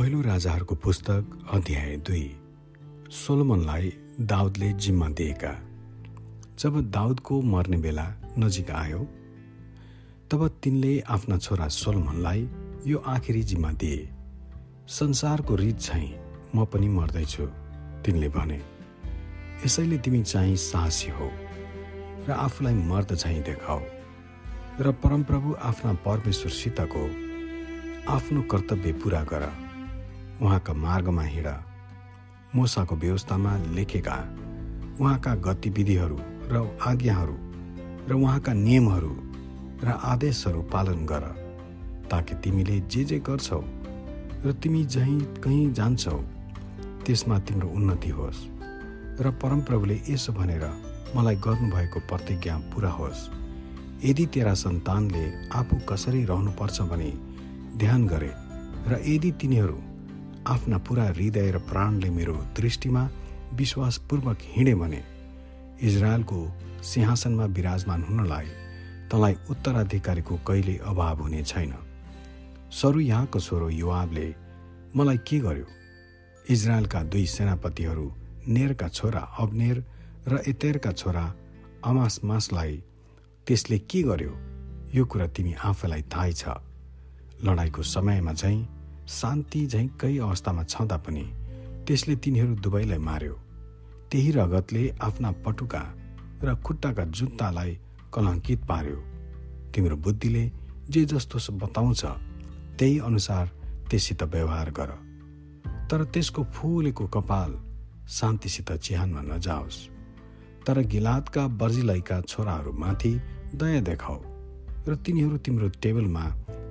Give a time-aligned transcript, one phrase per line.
[0.00, 2.36] पहिलो राजाहरूको पुस्तक अध्याय दुई।
[3.12, 5.52] सोलोमनलाई दाउदले जिम्मा दिएका।
[6.58, 8.06] जब दाउदको मर्ने बेला
[8.38, 8.98] नजिक आयो
[10.30, 12.48] तब तिनले आफ्ना छोरा सोलोमनलाई
[12.86, 14.08] यो आखिरी जिम्मा दिए
[14.88, 16.10] संसारको रित चाहिँ
[16.56, 17.46] म पनि मर्दैछु
[18.04, 18.60] तिनले भने।
[19.66, 21.30] यसैले तिमी चाहिँ साहसी हो
[22.28, 23.80] र आफूलाई मर्द चाहिँ देखाऊ
[24.80, 27.08] र परमप्रभु आफ्ना परमेश्वरसितको
[28.12, 29.69] आफ्नो कर्तव्य पुरा गर।
[30.42, 31.48] उहाँका मार्गमा हिँड।
[32.54, 34.16] मोसाको व्यवस्थामा लेखेका
[35.00, 36.18] उहाँका गतिविधिहरू
[36.50, 37.36] र आज्ञाहरू
[38.08, 39.12] र उहाँका नियमहरू
[39.84, 41.24] र आदेशहरू पालन गर
[42.10, 43.60] ताकि तिमीले जे जे गर्छौ
[44.44, 46.16] र तिमी जहीँ कहीँ जान्छौ
[47.06, 48.40] त्यसमा तिम्रो उन्नति होस्।
[49.20, 50.64] र परमप्रभुले यसो भनेर
[51.16, 53.28] मलाई गर्नुभएको प्रतिज्ञा पुरा होस्।
[54.04, 57.10] यदि तेरा सन्तानले आफू कसरी रहनुपर्छ भने
[57.76, 58.32] ध्यान गरे
[58.88, 59.78] र यदि तिनीहरू
[60.50, 63.02] आफ्ना पुरा हृदय र प्राणले मेरो दृष्टिमा
[63.54, 65.02] विश्वासपूर्वक हिँडे भने
[65.82, 66.38] इजरायलको
[66.82, 68.46] सिंहासनमा विराजमान हुनलाई
[69.10, 71.74] तँलाई उत्तराधिकारीको कहिले अभाव हुने छैन।
[72.70, 74.26] सरु यहाँको छोरो युवावले
[74.96, 75.66] मलाई के गर्यो?
[76.50, 78.10] इजरायलका दुई सेनापतिहरू
[78.48, 79.84] नेरका छोरा अबनेर
[80.28, 81.24] र एतेरका छोरा
[81.84, 82.82] अमासमासलाई
[83.46, 84.34] त्यसले के गर्यो?
[84.94, 86.44] यो कुरा तिमी आफैलाई थाहै छ।
[87.44, 91.24] लडाइँको समयमा चाहिँ शान्ति झैँ कही अवस्थामा छँदा पनि
[91.86, 93.32] त्यसले तिनीहरू दुवैलाई मार्यो।
[94.10, 95.82] त्यही रगतले आफ्ना पटुका
[96.44, 97.78] र खुट्टाका जुत्तालाई
[98.14, 98.96] कलङ्कित पार्यो।
[99.74, 100.52] तिम्रो बुद्धिले
[100.90, 102.04] जे जस्तो बताउँछ
[102.78, 103.46] त्यही अनुसार
[103.90, 104.90] त्यससित व्यवहार गर।
[105.90, 107.58] तर त्यसको फुलेको कपाल
[108.08, 109.88] शान्तिसित चिहानमा नजाओस्।
[110.66, 113.20] तर गिलातका बर्जिलैका छोराहरूमाथि
[113.54, 114.20] दया देखाऊ
[114.88, 116.24] र तिनीहरू तिम्रो टेबलमा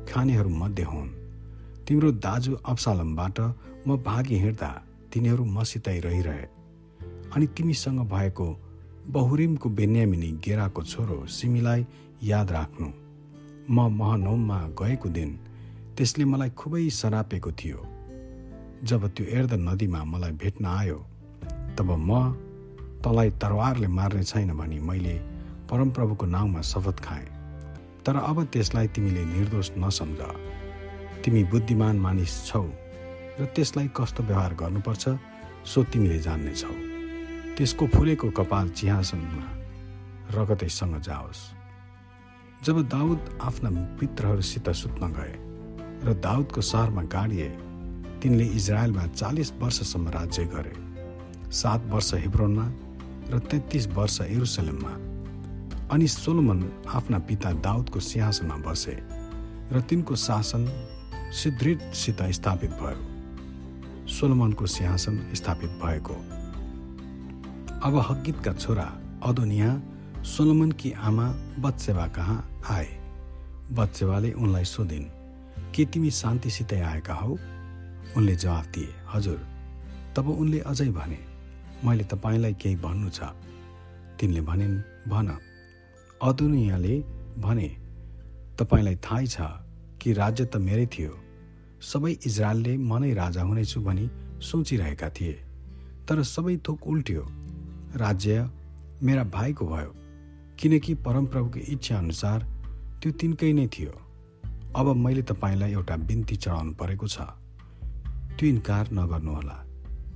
[0.10, 1.19] खानेहरू मध्ये हुन्।
[1.90, 3.40] तिम्रो दाजु अप्सालमबाट
[3.88, 4.70] म भागी हिँड्दा
[5.10, 6.46] तिनीहरू मसितै रहिरहे।
[7.34, 8.46] अनि तिमीसँग भएको
[9.10, 11.86] बहुरिमको बेन्यामिनी गेराको छोरो सिमीलाई
[12.24, 12.90] याद राख्नु।
[13.74, 15.30] म महनौममा गएको दिन
[15.98, 17.80] त्यसले मलाई खुबै सरापेको थियो।
[18.86, 21.00] जब त्यो एर्द नदीमा मलाई भेट्न आयो
[21.74, 22.12] तब म
[23.02, 25.18] तँलाई तरवारले मार्ने छैन भनी मैले
[25.66, 27.28] परमप्रभुको नाउँमा शपथ खाएँ।
[28.06, 30.22] तर अब त्यसलाई तिमीले निर्दोष नसम्झ।
[31.30, 32.66] तिमी बुद्धिमान मानिस छौ
[33.38, 35.04] र त्यसलाई कस्तो व्यवहार गर्नुपर्छ
[35.62, 36.74] सो तिमीले जान्नेछौ
[37.54, 39.46] त्यसको फुलेको कपाल चिहासनमा
[40.34, 41.42] रगतैसँग जाओस्।
[42.66, 43.70] जब दाउद आफ्ना
[44.00, 45.36] पित्रहरूसित सुत्न गए
[46.02, 47.50] र दाउदको सहरमा गाडिए
[48.26, 50.76] तिनले इजरायलमा चालिस वर्षसम्म राज्य गरे।
[51.54, 52.68] सात वर्ष हिब्रोनमा
[53.30, 54.94] र तेत्तिस वर्ष एरुसलेममा।
[55.94, 58.98] अनि सोलोमन आफ्ना पिता दाउदको सिंहासनमा बसे
[59.70, 60.66] र तिनको शासन
[61.32, 66.14] सुदृढसित स्थापित भयो। सोलोमनको सिंहासन स्थापित भएको।
[67.84, 69.82] अब हकितका छोरा अदोनिया
[70.24, 71.30] सोलोमनकी आमा
[71.60, 72.88] बत्सेवा कहाँ आए?
[73.72, 75.06] बत्सेवाले उनलाई सोधिन्
[75.76, 77.38] के तिमी शान्तिसितै आएका हौ?
[78.18, 79.48] उनले जवाफ दिए हजुर।
[80.16, 81.20] तब उनले अझै भने
[81.86, 83.20] मैले तपाईँलाई केही भन्नु छ।
[84.20, 85.38] तिनले भनिन् भन।
[86.22, 87.04] अदुनियाले
[87.38, 87.78] भने
[88.60, 89.42] तपाईँलाई थाहै छ
[90.02, 91.18] कि राज्य त मेरै थियो।
[91.82, 94.10] सबै इजरायलले म नै राजा हुनेछु भनी
[94.42, 95.34] सोचिरहेका थिए।
[96.08, 97.28] तर सबै थोक उल्ट्यो।
[97.96, 98.50] राज्य
[99.04, 99.94] मेरा भाइको भयो।
[100.60, 102.44] किनकि परमप्रभुको इच्छा अनुसार
[103.02, 103.92] त्यो तिनकै नै थियो।
[104.76, 107.20] अब मैले तपाईँलाई एउटा बिन्ती चढाउनु परेको छ।
[108.40, 109.66] त्यो इन्कार नगर्नुहोला।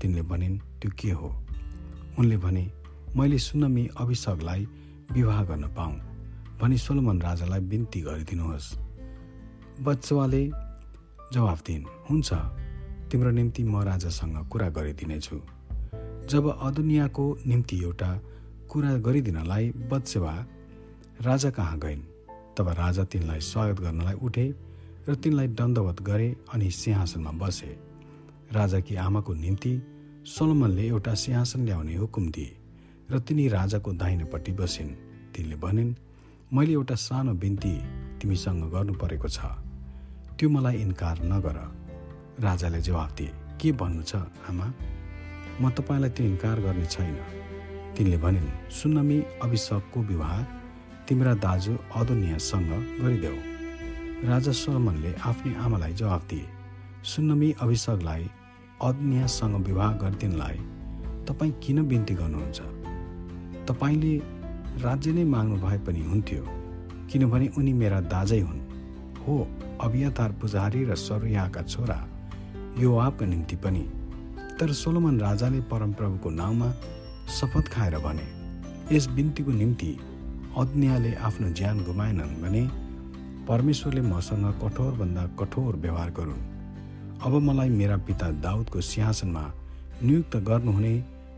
[0.01, 1.45] तिनले भनिन् त्यो के हो?
[2.19, 2.71] उनले भने
[3.15, 4.67] मैले सुनमी अभिषेकलाई
[5.11, 5.99] विवाह गर्न पाऊँ
[6.61, 8.82] भनी सोलोमन राजालाई बिन्ती गरिदिनुहोस्।
[9.81, 10.45] बच्चवाले
[11.33, 12.33] जवाफ दिइन् हुन्छ
[13.11, 15.37] तिम्रो निम्ति म राजासँग कुरा गरिदिनेछु।
[16.29, 18.21] जब अदुनियाको निम्ति एउटा
[18.69, 20.33] कुरा गरिदिनलाई बदसेवा
[21.21, 22.01] राजा कहाँ गइन्?
[22.57, 24.45] तब राजा तिनलाई स्वागत गर्नलाई उठे
[25.09, 27.77] र तिनलाई दण्डवत गरे अनि सिंहासनमा बसे।
[28.53, 29.73] राजाकी आमाको निम्ति
[30.25, 32.57] सोलोमनले एउटा सिंहासन ल्याउने हुकुम दिए
[33.11, 34.95] र तिनी राजाको दाहिनेपट्टि बसिन्।
[35.33, 35.93] तिनले भनिन्
[36.53, 39.39] मैले एउटा सानो बिन्ती तिमीसँग गर्नु परेको छ।
[40.39, 41.57] त्यो मलाई इन्कार नगर।
[42.39, 44.15] राजाले जवाफ दिए के भन्नु छ
[44.47, 44.67] आमा?
[45.59, 47.17] म तपाईँलाई त्यो इन्कार गर्ने छैन।
[47.99, 50.33] तिनले भनिन् सुन्नमी अभिषेकको विवाह
[51.03, 52.71] तिम्रा दाजु अदुनियासँग
[53.03, 53.37] गरिदेऊ।
[54.31, 56.47] राजा सोलमनले आफ्नै आमालाई जवाफ दिए
[57.03, 58.23] सुन्नमी अभिषेकलाई
[58.81, 60.57] अदुनियासँग विवाह गरिदिनलाई
[61.27, 62.59] तपाईँ किन बिन्ती गर्नुहुन्छ?
[63.67, 64.13] तपाईँले
[64.79, 66.62] राज्य नै माग्नु भए पनि हुन्थ्यो।
[67.11, 68.61] किनभने उनी मेरा दाजै हुन्।
[69.19, 69.35] हो
[69.81, 71.99] अभियतार पुजारी र सरुयाका छोरा
[72.79, 73.83] यो आपका निम्ति पनि।
[74.59, 76.69] तर सोलोमन राजाले परमप्रभुको नाउँमा
[77.29, 78.27] शपथ खाएर भने
[78.91, 79.91] यस बिन्तीको निम्ति
[80.57, 82.63] अज्ञाले आफ्नो ज्यान गुमाएनन् भने
[83.47, 86.43] परमेश्वरले मसँग कठोरभन्दा कठोर व्यवहार गरून्।
[87.25, 89.43] अब मलाई मेरा पिता दाउदको सिंहासनमा
[90.03, 90.93] नियुक्त गर्नुहुने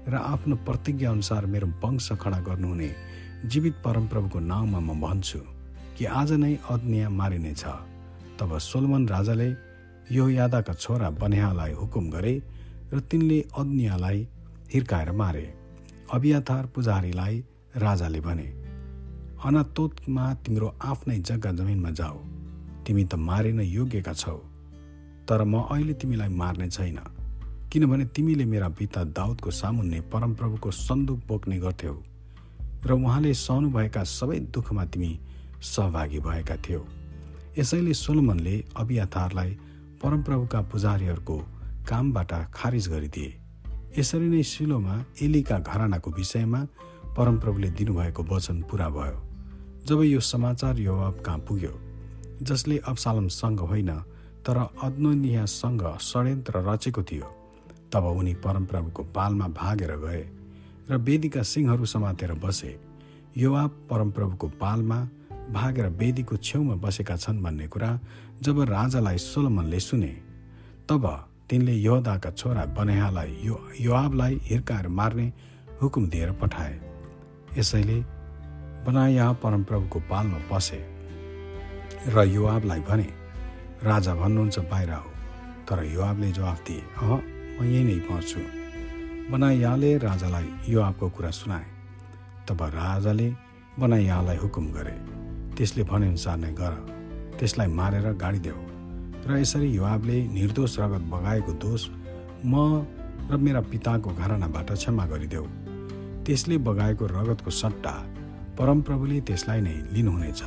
[0.07, 2.89] र आफ्नो प्रतिज्ञा अनुसार मेरो वंश खडा गर्नुहुने
[3.45, 5.39] जीवित परमप्रभुको नाउँमा म भन्छु।
[5.95, 7.63] कि आज नै अज्ञा मारिनेछ।
[8.39, 9.49] तब सोलमन राजाले
[10.11, 12.33] यो यादाका छोरा बन्यालाई हुकुम गरे
[12.93, 14.19] र तिनले अज्ञालाई
[14.73, 15.45] हिर्काएर मारे।
[16.13, 17.35] अभियाथार पुजारीलाई
[17.77, 18.47] राजाले भने
[19.45, 22.17] अनातोतमा तिम्रो आफ्नै जग्गा जमिनमा जाऊ।
[22.85, 24.37] तिमी त मारिन योग्यका छौ
[25.27, 26.99] तर म अहिले तिमीलाई मार्ने छैन
[27.71, 31.95] किनभने तिमीले मेरा पिता दाउदको सामुन्ने परमप्रभुको सन्दुक बोक्ने गर्थ्यौ
[32.85, 35.11] र उहाँले सहनुभएका सबै दुःखमा तिमी
[35.61, 36.85] सहभागी भएका थियौ।
[37.59, 39.57] यसैले सोलमनले अभियातारलाई
[40.03, 41.37] परमप्रभुका पुजारीहरूको
[41.89, 43.37] कामबाट खारिज गरिदिए।
[43.99, 46.67] यसरी नै सिलोमा एलीका घरानाको विषयमा
[47.17, 49.21] परमप्रभुले दिनुभएको वचन पुरा भयो।
[49.85, 51.79] जब यो समाचार युवाब कहाँ पुग्यो?
[52.41, 53.91] जसले अब्सालमसँग होइन
[54.45, 57.25] तर अद्नोनियासँग षड्यन्त्र रचेको थियो।
[57.93, 60.29] तब उनी परमप्रभुको पालमा भागेर गए
[60.89, 62.79] र वेदीका सिंहहरू समातेर बसे।
[63.37, 65.09] युवा परमप्रभुको पालमा
[65.53, 67.89] भागेर वेदीको छेउमा बसेका छन् भन्ने कुरा
[68.41, 70.13] जब राजालाई सोलमनले सुने
[70.89, 71.05] तब
[71.49, 73.55] तिनले योदाका छोरा बनेहालाई यो
[74.49, 75.25] हिर्काएर मार्ने
[75.81, 76.73] हुकुम दिएर पठाए।
[77.57, 77.99] यसैले
[78.85, 80.81] बनाया परमप्रभुको पालमा पसे
[82.07, 83.09] र युवाबलाई भने
[83.83, 85.09] राजा भन्नुहुन्छ बाहिर हो
[85.69, 87.11] तर युवाबले जवाफ दिए अह
[87.57, 88.39] म यहीँ नै पहुँच्छु
[89.31, 91.67] बनाइयाले राजालाई युवाबको कुरा सुनाए।
[92.47, 93.27] तब राजाले
[93.79, 94.95] बनाइयालाई हुकुम गरे।
[95.57, 96.73] त्यसले भनेअनुसार नै गर।
[97.39, 98.59] त्यसलाई मारेर गाडी देऊ।
[99.27, 101.81] र यसरी युवाबले निर्दोष रगत बगाएको दोष
[102.45, 102.53] म
[103.31, 105.45] र मेरा पिताको घरानाबाट क्षमा गरिदेऊ।
[106.25, 107.93] त्यसले बगाएको रगतको सट्टा
[108.57, 110.41] परमप्रभुले त्यसलाई नै लिनुहुनेछ।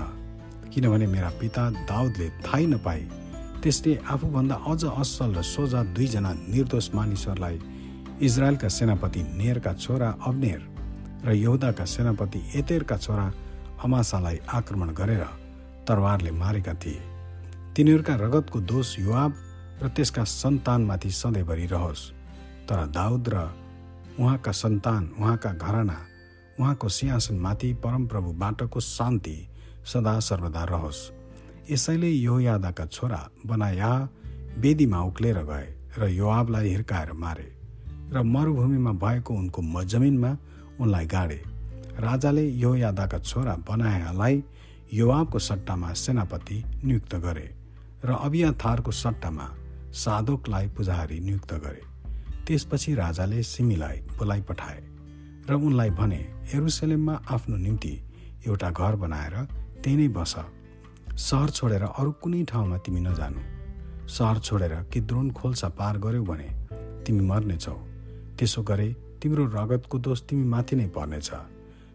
[0.73, 3.03] किनभने मेरा पिता दाउदले थाहै नपाए
[3.63, 7.57] त्यसले आफूभन्दा अझ असल र सोझा दुईजना निर्दोष मानिसहरूलाई
[8.27, 10.61] इजरायलका सेनापति नेरका छोरा अब्नेर
[11.27, 13.27] र यहुदाका सेनापति एतेरका छोरा
[13.85, 15.25] अमासालाई आक्रमण गरेर
[15.89, 17.01] तरवारले मारेका थिए।
[17.77, 19.33] तिनीहरूका रगतको दोष युवाब
[19.83, 22.03] र त्यसका सन्तानमाथि सधैँभरि रहोस्।
[22.69, 23.37] तर दाउद र
[24.19, 25.99] उहाँका सन्तान उहाँका घराना
[26.61, 29.37] उहाँको सिंहासनमाथि परमप्रभुबाटको शान्ति
[29.87, 31.01] सदा सर्वदा रहोस्।
[31.71, 33.93] यसैले यो यादाका छोरा बनाया
[34.59, 37.49] वेदीमा उक्लेर गए र युवाबलाई हिर्काएर मारे
[38.13, 40.31] र मरुभूमिमा भएको उनको जमिनमा
[40.81, 41.41] उनलाई गाडे।
[41.99, 44.43] राजाले यो यादाका छोरा बनायालाई
[44.93, 47.47] युवाबको सट्टामा सेनापति नियुक्त गरे
[48.05, 49.47] र अबिया थारको सट्टामा
[49.95, 51.83] साधोकलाई पुजारी नियुक्त गरे।
[52.47, 54.81] त्यसपछि राजाले सिमीलाई बोलाइ पठाए
[55.51, 56.21] र उनलाई भने
[56.55, 57.95] एरुसलेममा आफ्नो निम्ति
[58.47, 59.35] एउटा घर बनाएर
[59.83, 60.35] त्यही नै बस।
[61.19, 63.43] सहर छोडेर अरू कुनै ठाउँमा तिमी नजानु।
[64.07, 66.49] सहर छोडेर कि द्रोण खोल्सा पार गर्यौ भने
[67.05, 67.77] तिमी मर्नेछौ।
[68.39, 68.89] त्यसो गरे
[69.21, 71.31] तिम्रो रगतको दोष तिमी माथि नै पर्नेछ।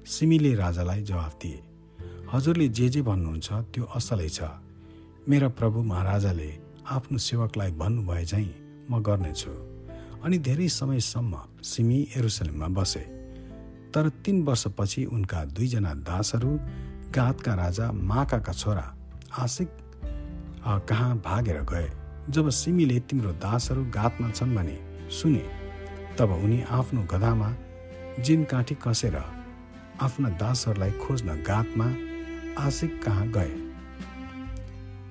[0.05, 1.59] सिमीले राजालाई जवाफ दिए।
[2.33, 4.41] हजुरले जे जे भन्नुहुन्छ त्यो असलै छ।
[5.29, 6.49] मेरा प्रभु महाराजाले
[6.87, 8.49] आफ्नो सेवकलाई भन्नुभए झैँ
[8.89, 9.51] म गर्नेछु।
[10.23, 11.33] अनि धेरै समयसम्म
[11.63, 13.03] सिमी एरुसलेममा बसे।
[13.93, 16.51] तर तीन वर्षपछि उनका दुईजना दासहरू
[17.15, 18.85] गातका राजा माकाका छोरा
[19.39, 19.69] आशिक
[20.89, 21.89] कहाँ भागेर गए।
[22.29, 24.77] जब सिमीले तिम्रो दासहरू गातमा छन् भने
[25.11, 25.45] सुने
[26.17, 27.49] तब उनी आफ्नो गधामा
[28.19, 29.17] जिन काठी कसेर
[30.01, 31.85] आफ्ना दासहरूलाई खोज्न गातमा
[32.59, 33.51] आशिक कहाँ गए?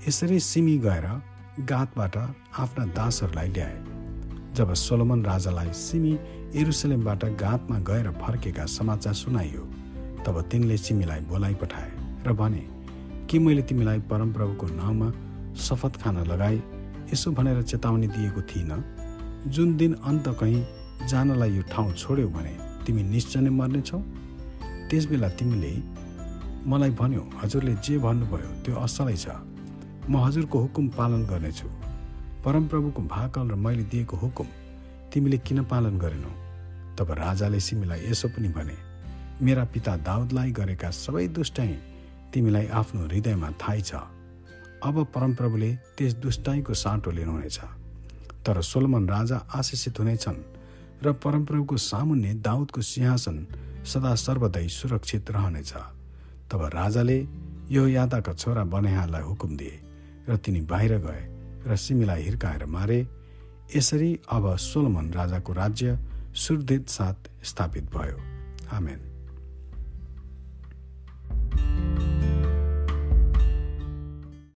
[0.09, 1.07] यसरी सिमी गएर
[1.61, 2.17] गातबाट
[2.59, 3.79] आफ्ना दासहरूलाई ल्याए।
[4.55, 6.13] जब सोलोमन राजालाई सिमी
[6.61, 9.63] एरुसलेमबाट गातमा गएर फर्केका समाचार सुनाइयो
[10.27, 11.91] तब तिनले सिमीलाई बोलाइ पठाए
[12.27, 12.67] र भने
[13.31, 15.13] के मैले तिमीलाई परमप्रभुको नाउँमा
[15.57, 16.57] शपथ खान लगाए?
[17.13, 18.83] यसो भनेर चेतावनी दिएको थिइनँ।
[19.47, 20.67] जुन दिन अन्त कहीँ
[21.09, 22.53] जानलाई यो ठाउँ छोड्यौ भने
[22.87, 23.99] तिमी निश्चय नै मर्नेछौ।
[24.93, 25.73] त्यस बेला तिमीले
[26.69, 29.41] मलाई भन्यो हजुरले जे भन्नुभयो त्यो असलै छ।
[30.05, 31.69] म हजुरको हुकुम पालन गर्नेछु।
[32.45, 34.49] परमप्रभुको भाकल र मैले दिएको हुकुम
[35.09, 36.33] तिमीले किन पालन गरेनौ?
[36.97, 38.77] तब राजाले सिमीलाई यसो पनि भने
[39.41, 41.73] मेरा पिता दाउदलाई गरेका सबै दुष्टाइ
[42.33, 43.91] तिमीलाई आफ्नो हृदयमा थाहै छ।
[44.85, 47.59] अब परमप्रभुले त्यस दुष्टाइको साटो लिनुहुनेछ।
[48.45, 50.41] तर सोलमन राजा आशिषित हुनेछन्
[51.01, 53.37] र परमप्रभुको सामुन्ने दाउदको सिंहासन
[53.85, 55.73] सदा सर्वदै सुरक्षित रहनेछ।
[56.51, 57.27] तब राजाले
[57.71, 59.81] यो यादाका छोरा बनेहालाई हुकुम दिए
[60.29, 61.23] र तिनी बाहिर गए
[61.67, 63.07] र सिमीलाई हिर्काएर मारे।
[63.77, 65.99] यसरी अब सोलोमन राजाको राज्य
[66.35, 68.19] सुरदित साथ स्थापित भयो।
[68.77, 69.12] आमेन।